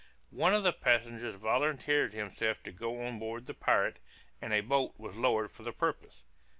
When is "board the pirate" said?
3.19-3.99